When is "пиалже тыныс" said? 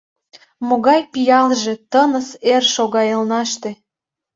1.11-2.29